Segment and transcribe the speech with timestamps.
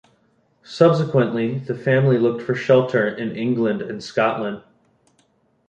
[0.63, 4.63] Subsequently, the family looked for shelter in England and Scotland.